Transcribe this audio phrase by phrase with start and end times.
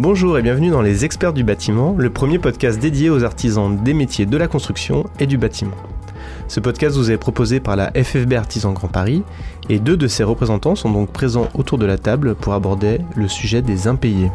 [0.00, 3.94] Bonjour et bienvenue dans Les Experts du bâtiment, le premier podcast dédié aux artisans des
[3.94, 5.74] métiers de la construction et du bâtiment.
[6.46, 9.24] Ce podcast vous est proposé par la FFB Artisan Grand Paris
[9.68, 13.26] et deux de ses représentants sont donc présents autour de la table pour aborder le
[13.26, 14.30] sujet des impayés.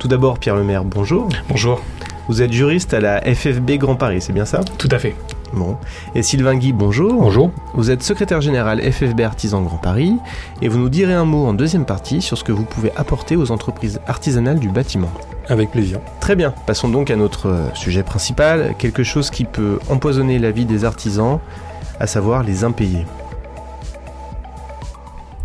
[0.00, 1.28] Tout d'abord, Pierre Lemaire, bonjour.
[1.48, 1.80] Bonjour.
[2.28, 4.58] Vous êtes juriste à la FFB Grand Paris, c'est bien ça?
[4.76, 5.14] Tout à fait.
[5.52, 5.76] Bon.
[6.14, 7.14] Et Sylvain Guy, bonjour.
[7.14, 7.50] Bonjour.
[7.74, 10.14] Vous êtes secrétaire général FFB Artisan Grand Paris
[10.62, 13.36] et vous nous direz un mot en deuxième partie sur ce que vous pouvez apporter
[13.36, 15.10] aux entreprises artisanales du bâtiment.
[15.48, 15.98] Avec plaisir.
[16.20, 20.52] Très bien, passons donc à notre euh, sujet principal, quelque chose qui peut empoisonner la
[20.52, 21.40] vie des artisans,
[21.98, 23.04] à savoir les impayés.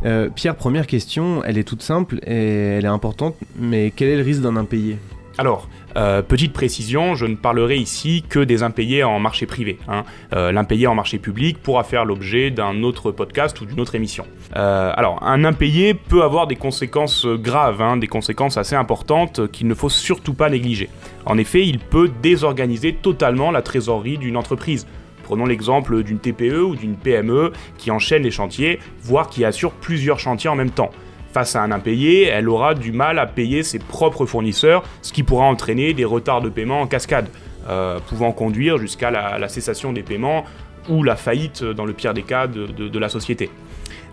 [0.05, 4.17] Euh, Pierre, première question, elle est toute simple et elle est importante, mais quel est
[4.17, 4.99] le risque d'un impayé?
[5.38, 5.67] Alors,
[5.98, 9.80] euh, petite précision, je ne parlerai ici que des impayés en marché privé.
[9.89, 10.03] Hein.
[10.34, 14.25] Euh, l'impayé en marché public pourra faire l'objet d'un autre podcast ou d'une autre émission.
[14.55, 19.67] Euh, alors, un impayé peut avoir des conséquences graves, hein, des conséquences assez importantes qu'il
[19.67, 20.89] ne faut surtout pas négliger.
[21.25, 24.88] En effet, il peut désorganiser totalement la trésorerie d'une entreprise.
[25.23, 30.19] Prenons l'exemple d'une TPE ou d'une PME qui enchaîne les chantiers, voire qui assure plusieurs
[30.19, 30.91] chantiers en même temps.
[31.36, 35.22] Face à un impayé, elle aura du mal à payer ses propres fournisseurs, ce qui
[35.22, 37.28] pourra entraîner des retards de paiement en cascade,
[37.67, 40.45] euh, pouvant conduire jusqu'à la, cessation des paiements
[40.88, 43.50] ou la faillite, dans le pire des cas, de, la société.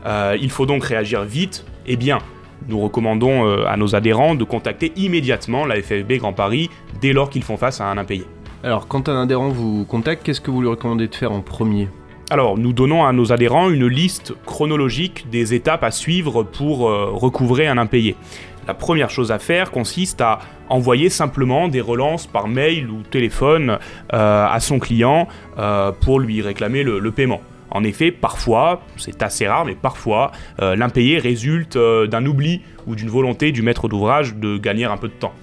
[0.04, 2.18] Euh, il faut donc réagir vite et bien.
[2.66, 7.30] Nous recommandons euh, à nos adhérents de contacter immédiatement la FFB Grand Paris dès lors
[7.30, 8.24] qu'ils font face à un impayé.
[8.64, 11.86] Alors, quand un adhérent vous contacte, qu'est-ce que vous lui recommandez de faire en premier?
[12.32, 17.10] Alors, nous donnons à nos adhérents une liste chronologique des étapes à suivre pour euh,
[17.12, 18.16] recouvrer un impayé.
[18.66, 20.38] La première chose à faire consiste à
[20.70, 23.76] envoyer simplement des relances par mail ou téléphone
[24.14, 27.42] euh, à son client euh, pour lui réclamer le, paiement.
[27.70, 33.52] En effet, parfois, c'est assez rare, mais parfois, l'impayé résulte d'un oubli ou d'une volonté
[33.52, 35.34] du maître d'ouvrage de gagner un peu de temps.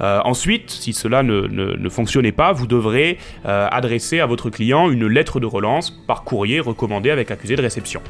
[0.00, 5.06] Euh, ensuite, si cela ne, fonctionnait pas, vous devrez euh, adresser à votre client une
[5.06, 8.00] lettre de relance par courrier recommandé avec accusé de réception.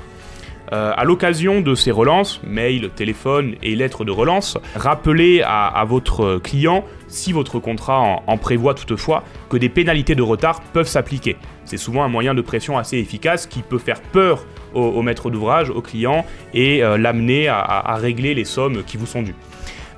[0.73, 6.39] Euh, à l'occasion de ces relances, mail, téléphone et lettres de relance, rappelez à, votre
[6.39, 11.37] client, si votre contrat en, prévoit toutefois, que des pénalités de retard peuvent s'appliquer.
[11.67, 15.69] C'est souvent un moyen de pression assez efficace qui peut faire peur au, maître d'ouvrage,
[15.69, 16.25] au client,
[16.55, 19.37] et l'amener à régler les sommes qui vous sont dues.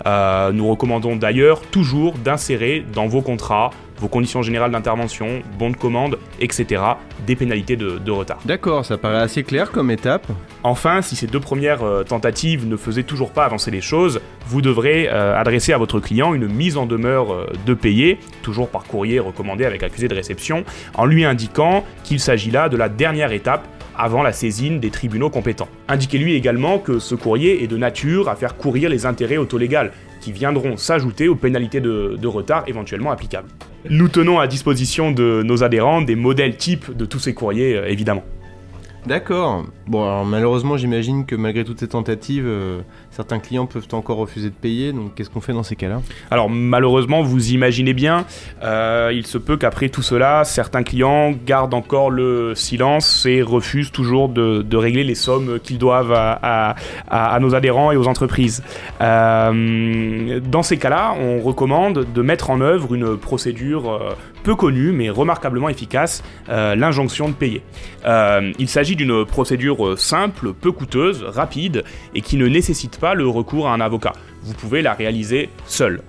[0.04, 5.76] Euh, nous recommandons d'ailleurs toujours d'insérer dans vos contrats vos conditions générales d'intervention, bons de
[5.76, 6.82] commande, etc.,
[7.26, 8.38] des pénalités de, retard.
[8.44, 10.26] D'accord, ça paraît assez clair comme étape.
[10.62, 14.60] Enfin, si ces deux premières euh, tentatives ne faisaient toujours pas avancer les choses, vous
[14.60, 19.18] devrez euh, adresser à votre client une mise en demeure de payer, toujours par courrier
[19.18, 23.66] recommandé avec accusé de réception, en lui indiquant qu'il s'agit là de la dernière étape
[23.98, 25.68] avant la saisine des tribunaux compétents.
[25.88, 29.58] Indiquez-lui également que ce courrier est de nature à faire courir les intérêts au taux
[29.58, 33.48] légal, qui viendront s'ajouter aux pénalités de, de, retard éventuellement applicables.
[33.88, 37.88] Nous tenons à disposition de nos adhérents des modèles types de tous ces courriers, euh,
[37.88, 38.24] évidemment.
[39.06, 39.64] D'accord.
[39.86, 42.80] Bon, alors malheureusement, j'imagine que malgré toutes ces tentatives, euh,
[43.10, 44.92] certains clients peuvent encore refuser de payer.
[44.92, 46.02] Donc, qu'est-ce qu'on fait dans ces cas-là?
[46.32, 48.24] Alors, malheureusement, vous imaginez bien,
[48.64, 53.92] euh, il se peut qu'après tout cela, certains clients gardent encore le silence et refusent
[53.92, 56.74] toujours de, régler les sommes qu'ils doivent à,
[57.40, 58.64] nos adhérents et aux entreprises.
[59.00, 65.10] Euh, dans ces cas-là, on recommande de mettre en œuvre une procédure peu connue mais
[65.10, 67.62] remarquablement efficace, l'injonction de payer.
[68.04, 71.82] il s'agit d'une procédure euh, simple, peu coûteuse, rapide
[72.14, 74.12] et qui ne nécessite pas le recours à un avocat.
[74.42, 76.02] Vous pouvez la réaliser seul.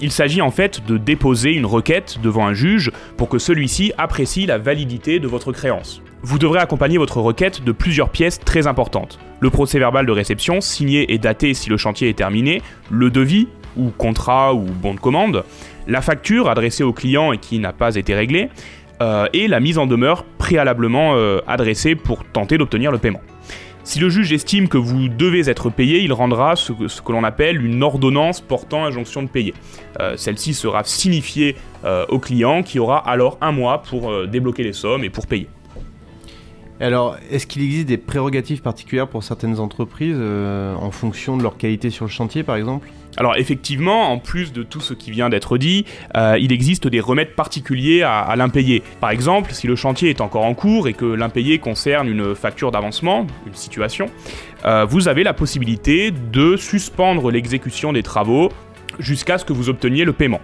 [0.00, 4.46] Il s'agit en fait de déposer une requête devant un juge pour que celui-ci apprécie
[4.46, 6.00] la validité de votre créance.
[6.22, 9.18] Vous devrez accompagner votre requête de plusieurs pièces très importantes.
[9.40, 13.48] Le procès verbal de réception, signé et daté si le chantier est terminé, le devis,
[13.76, 15.44] ou contrat ou bon de commande,
[15.90, 18.48] la facture adressée au client et qui n'a pas été réglée,
[19.02, 23.20] euh, et la mise en demeure préalablement euh, adressée pour tenter d'obtenir le paiement.
[23.82, 27.64] Si le juge estime que vous devez être payé, il rendra ce que, l'on appelle
[27.64, 29.54] une ordonnance portant injonction de payer.
[30.00, 31.56] Euh, celle-ci sera signifiée
[32.10, 35.48] au client qui aura alors un mois pour débloquer les sommes et pour payer.
[36.80, 41.90] Alors, est-ce qu'il existe des prérogatives particulières pour certaines entreprises en fonction de leur qualité
[41.90, 42.88] sur le chantier par exemple?
[43.16, 45.84] Alors effectivement, en plus de tout ce qui vient d'être dit,
[46.16, 48.82] euh, il existe des remèdes particuliers à, l'impayé.
[49.00, 52.70] Par exemple, si le chantier est encore en cours et que l'impayé concerne une facture
[52.70, 54.06] d'avancement, une situation,
[54.64, 58.50] euh, vous avez la possibilité de suspendre l'exécution des travaux
[58.98, 60.40] jusqu'à ce que vous obteniez le paiement.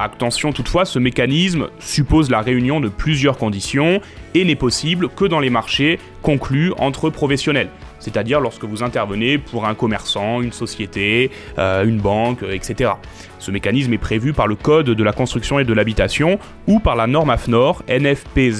[0.00, 4.00] Attention toutefois, ce mécanisme suppose la réunion de plusieurs conditions
[4.32, 7.68] et n'est possible que dans les marchés conclus entre professionnels.
[7.98, 12.92] c'est-à-dire lorsque vous intervenez pour un commerçant, une société, euh, une banque, etc.
[13.40, 16.94] Ce mécanisme est prévu par le Code de la construction et de l'habitation ou par
[16.94, 18.52] la norme AFNOR NFP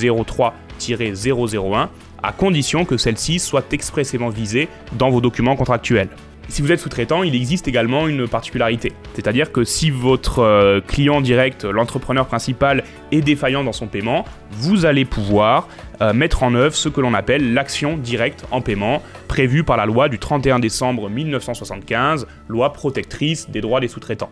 [0.81, 1.87] 03-001
[2.21, 6.09] à condition que celle-ci soit expressément visée dans vos documents contractuels.
[6.51, 8.93] Si vous êtes sous-traitant, il existe également une particularité.
[9.13, 14.87] C'est-à-dire que si votre euh, client direct, l'entrepreneur principal, est défaillant dans son paiement, vous
[14.87, 15.69] allez pouvoir
[16.01, 19.85] euh, mettre en œuvre ce que l'on appelle l'action directe en paiement, prévue par la
[19.85, 24.31] loi du 31 décembre 1975, loi protectrice des droits des sous-traitants.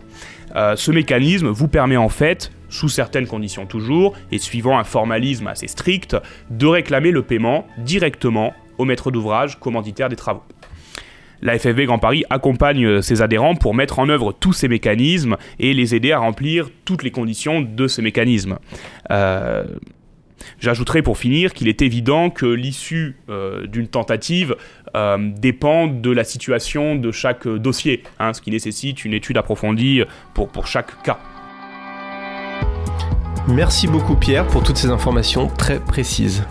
[0.54, 5.48] Euh, ce mécanisme vous permet en fait, sous certaines conditions toujours, et suivant un formalisme
[5.48, 6.16] assez strict,
[6.48, 10.42] de réclamer le paiement directement au maître d'ouvrage commanditaire des travaux.
[11.42, 15.36] La FFB Grand Paris accompagne euh, ses adhérents pour mettre en œuvre tous ces mécanismes
[15.58, 18.58] et les aider à remplir toutes les conditions de ces mécanismes.
[19.10, 19.64] Euh,
[20.58, 24.56] j'ajouterai pour finir qu'il est évident que l'issue euh, d'une tentative
[25.18, 30.00] dépend de la situation de chaque dossier, hein, ce qui nécessite une étude approfondie
[30.32, 31.18] pour chaque cas.
[33.46, 36.46] Merci beaucoup Pierre pour toutes ces informations très précises.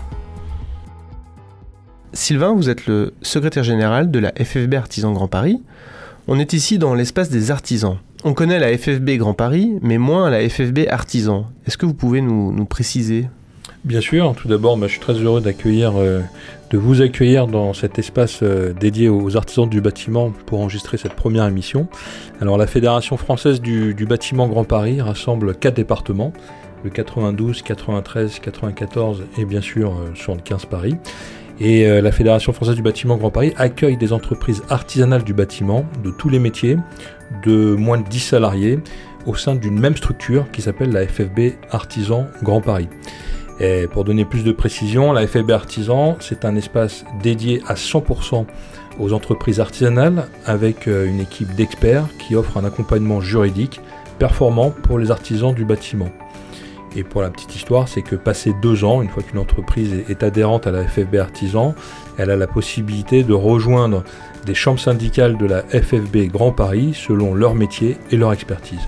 [2.16, 5.60] Sylvain, vous êtes le secrétaire général de la FFB Artisan Grand Paris.
[6.28, 7.98] On est ici dans l'espace des artisans.
[8.24, 11.46] On connaît la FFB Grand Paris, mais moins la FFB Artisan.
[11.66, 13.26] Est-ce que vous pouvez nous, préciser?
[13.84, 14.34] Bien sûr.
[14.34, 16.22] Tout d'abord, je suis très heureux d'accueillir, euh,
[16.70, 21.14] de vous accueillir dans cet espace euh, dédié aux artisans du bâtiment pour enregistrer cette
[21.14, 21.86] première émission.
[22.40, 26.32] Alors, la Fédération française du, bâtiment Grand Paris rassemble quatre départements
[26.82, 30.96] le 92, 93, 94 et bien sûr euh, sur le 15 Paris.
[31.58, 35.86] Et euh, la Fédération française du bâtiment Grand Paris accueille des entreprises artisanales du bâtiment
[36.04, 36.76] de tous les métiers,
[37.44, 38.78] de moins de 10 salariés,
[39.26, 42.88] au sein d'une même structure qui s'appelle la FFB Artisan Grand Paris.
[43.58, 48.44] Et pour donner plus de précision, la FFB Artisan, c'est un espace dédié à 100%
[48.98, 53.80] aux entreprises artisanales avec euh, une équipe d'experts qui offre un accompagnement juridique
[54.18, 56.08] performant pour les artisans du bâtiment.
[56.96, 60.22] Et pour la petite histoire, c'est que passé deux ans, une fois qu'une entreprise est
[60.22, 61.74] adhérente à la FFB Artisan,
[62.16, 64.02] elle a la possibilité de rejoindre
[64.46, 68.80] des chambres syndicales de la FFB Grand Paris selon leur métier et leur expertise.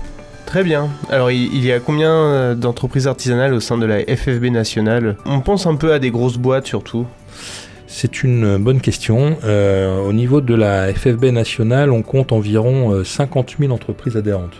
[0.47, 0.89] Très bien.
[1.11, 5.15] Alors il y a combien euh, d'entreprises artisanales au sein de la FFB nationale?
[5.25, 7.05] On pense un peu à des grosses boîtes surtout.
[7.85, 9.37] C'est une bonne question.
[9.43, 14.55] Euh, au niveau de la FFB nationale, on compte environ 50 euh, 000 entreprises adhérentes.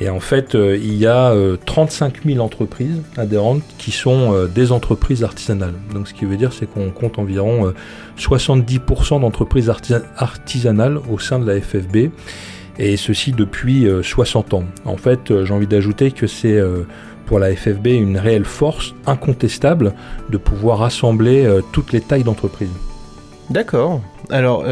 [0.00, 1.34] Et en fait, euh, il y a
[1.66, 5.74] 35 euh, 000 entreprises adhérentes qui sont euh, des entreprises artisanales.
[5.92, 7.72] Donc ce qui veut dire, c'est qu'on compte environ
[8.18, 9.70] 70% d'entreprises
[10.16, 12.10] artisanales au sein de la FFB.
[12.78, 14.64] Et ceci depuis 60 ans.
[14.86, 16.58] En fait, j'ai envie d'ajouter que c'est
[17.26, 19.92] pour la FFB une réelle force incontestable
[20.30, 22.70] de pouvoir rassembler toutes les tailles d'entreprises.
[23.50, 24.00] D'accord.
[24.30, 24.64] Alors,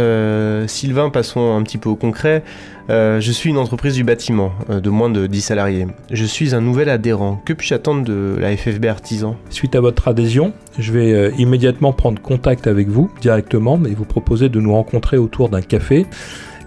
[0.69, 2.45] Sylvain, passons un petit peu au concret.
[2.91, 5.87] Euh, je suis une entreprise du bâtiment euh, de moins de 10 salariés.
[6.11, 7.41] Je suis un nouvel adhérent.
[7.45, 9.37] Que puis-je attendre de la FFB Artisan?
[9.51, 14.07] Suite à votre adhésion, je vais euh, immédiatement prendre contact avec vous directement et vous
[14.07, 16.07] proposer de nous rencontrer autour d'un café.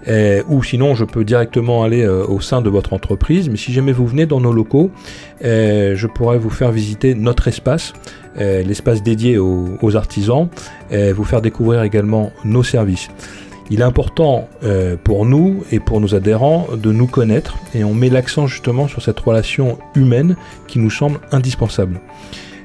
[0.08, 3.48] Ou sinon, je peux directement aller au sein de votre entreprise.
[3.48, 4.90] Mais si jamais vous venez dans nos locaux,
[5.42, 7.92] je pourrais vous faire visiter notre espace,
[8.36, 10.48] l'espace dédié aux, artisans,
[10.90, 13.08] et vous faire découvrir également nos services.
[13.72, 17.94] Il est important euh, pour nous et pour nos adhérents de nous connaître et on
[17.94, 20.36] met l'accent justement sur cette relation humaine
[20.68, 21.98] qui nous semble indispensable.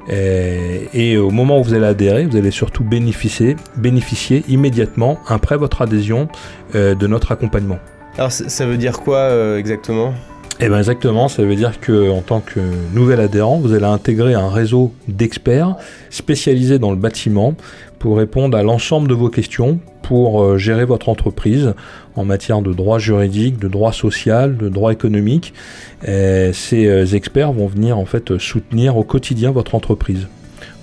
[0.09, 5.81] Et, au moment où vous allez adhérer, vous allez surtout bénéficier, bénéficier immédiatement, après votre
[5.81, 6.29] adhésion,
[6.75, 7.79] euh, de notre accompagnement.
[8.17, 10.13] Alors ça veut dire quoi euh, exactement?
[10.59, 12.59] Eh bien exactement, ça veut dire que en tant que
[12.93, 15.75] nouvel adhérent, vous allez intégrer un réseau d'experts
[16.09, 17.53] spécialisés dans le bâtiment
[17.99, 21.73] pour répondre à l'ensemble de vos questions pour euh, gérer votre entreprise
[22.15, 25.53] en matière de droit juridique, de droit social, de droit économique.
[26.03, 30.27] ces euh, experts vont venir en fait soutenir au quotidien votre entreprise.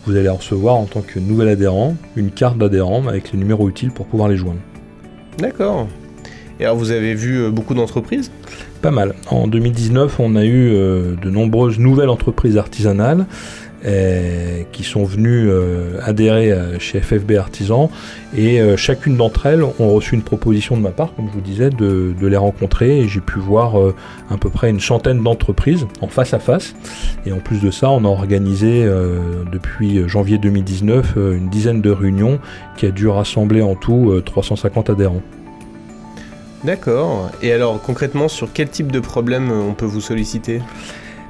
[0.06, 3.90] Vous allez recevoir en tant que nouvel adhérent une carte d'adhérent avec les numéros utiles
[3.90, 4.60] pour pouvoir les joindre.
[5.38, 5.88] D'accord.
[6.60, 8.30] Et alors vous avez vu euh, beaucoup d'entreprises?
[8.90, 9.14] Mal.
[9.30, 13.26] En 2019, on a eu de nombreuses nouvelles entreprises artisanales.
[13.86, 17.90] Euh, qui sont venus euh, adhérer euh, chez FFB Artisan
[18.34, 21.68] et chacune d'entre elles ont reçu une proposition de ma part, comme je vous disais,
[21.68, 23.76] de, les rencontrer et j'ai pu voir
[24.30, 26.74] à peu près une centaine d'entreprises en face à face
[27.26, 28.88] et en plus de ça on a organisé
[29.52, 32.40] depuis janvier 2019 une dizaine de réunions
[32.76, 35.22] qui a dû rassembler en tout 350 adhérents.
[36.64, 37.30] D'accord.
[37.42, 40.60] Et alors concrètement sur quel type de problème on peut vous solliciter?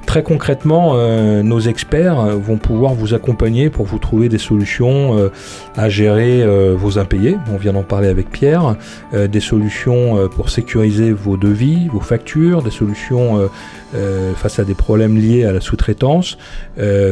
[0.05, 5.29] Très concrètement, euh, nos experts vont pouvoir vous accompagner pour vous trouver des solutions euh,
[5.75, 7.37] à gérer euh, vos impayés.
[7.51, 8.75] On vient d'en parler avec Pierre.
[9.13, 13.49] des solutions pour sécuriser vos devis, vos factures, des solutions
[14.35, 16.37] face à des problèmes liés à la sous-traitance,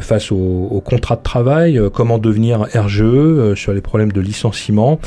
[0.01, 4.99] face au, au, contrat de travail, comment devenir RGE sur les problèmes de licenciement.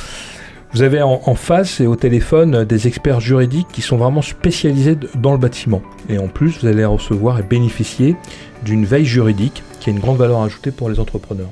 [0.72, 5.32] Vous avez en, face et au téléphone des experts juridiques qui sont vraiment spécialisés dans
[5.32, 5.80] le bâtiment.
[6.08, 8.16] Et en plus, vous allez recevoir et bénéficier
[8.62, 11.48] d'une veille juridique qui a une grande valeur ajoutée pour les entrepreneurs.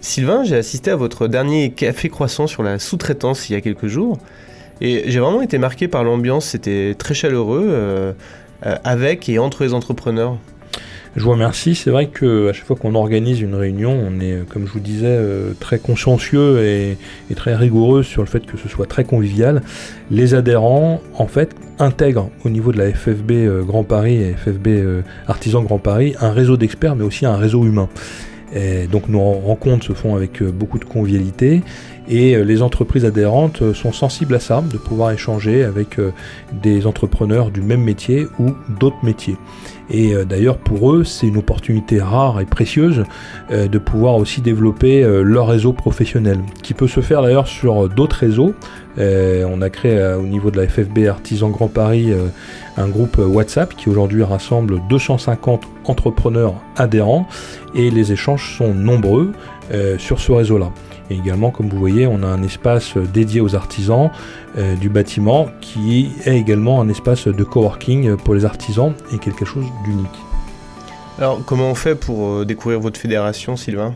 [0.00, 3.86] Sylvain, j'ai assisté à votre dernier café croissant sur la sous-traitance il y a quelques
[3.86, 4.18] jours.
[4.80, 8.12] Et j'ai vraiment été marqué par l'ambiance, c'était très chaleureux euh,
[8.66, 10.36] euh, avec et entre les entrepreneurs.
[11.16, 11.74] Je vous remercie.
[11.74, 14.80] C'est vrai que à chaque fois qu'on organise une réunion, on est, comme je vous
[14.80, 16.96] disais, euh, très consciencieux et,
[17.34, 19.62] très rigoureux sur le fait que ce soit très convivial.
[20.10, 24.66] Les adhérents, en fait, intègrent au niveau de la FFB euh, Grand Paris et FFB
[24.68, 27.88] euh, Artisan Grand Paris un réseau d'experts, mais aussi un réseau humain.
[28.90, 31.62] Donc nos rencontres se font avec beaucoup de convivialité
[32.08, 35.98] et les entreprises adhérentes sont sensibles à ça, de pouvoir échanger avec
[36.62, 39.36] des entrepreneurs du même métier ou d'autres métiers.
[39.90, 43.04] Et euh, d'ailleurs, pour eux, c'est une opportunité rare et précieuse
[43.50, 47.88] euh, de pouvoir aussi développer euh, leur réseau professionnel, qui peut se faire d'ailleurs sur
[47.88, 48.54] d'autres réseaux.
[48.98, 52.12] On a créé au niveau de la FFB Artisan Grand Paris
[52.76, 57.26] un groupe WhatsApp qui aujourd'hui rassemble 250 entrepreneurs adhérents
[57.74, 59.32] et les échanges sont nombreux
[59.98, 60.72] sur ce réseau-là.
[61.10, 64.10] Et également, comme vous voyez, on a un espace dédié aux artisans
[64.56, 69.44] euh, du bâtiment qui est également un espace de coworking pour les artisans et quelque
[69.44, 70.06] chose d'unique.
[71.18, 73.94] Alors, comment on fait pour euh, découvrir votre fédération, Sylvain?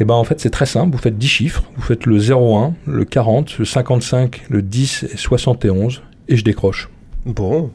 [0.00, 2.74] Eh ben en fait c'est très simple, vous faites 10 chiffres, vous faites le 01,
[2.86, 6.88] le 40, le 55, le 10 et 71 et je décroche.
[7.26, 7.70] Bon,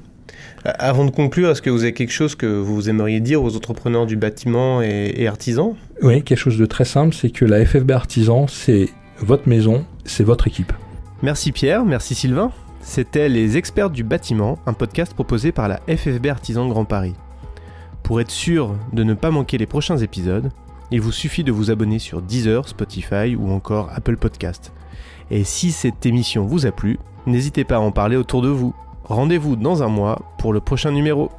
[0.63, 4.07] avant de conclure, est-ce que vous avez quelque chose que vous aimeriez dire aux entrepreneurs
[4.07, 5.75] du bâtiment et, artisans?
[6.01, 8.89] Oui, quelque chose de très simple, c'est que la FFB Artisan, c'est
[9.19, 10.73] votre maison, c'est votre équipe.
[11.21, 12.51] Merci Pierre, merci Sylvain.
[12.81, 17.13] C'était Les Experts du bâtiment, un podcast proposé par la FFB Artisan Grand Paris.
[18.01, 20.51] Pour être sûr de ne pas manquer les prochains épisodes,
[20.91, 24.71] il vous suffit de vous abonner sur Deezer, Spotify ou encore Apple Podcast.
[25.31, 28.73] Et si cette émission vous a plu, n'hésitez pas à en parler autour de vous.
[29.03, 31.31] Rendez-vous dans un mois pour le prochain numéro.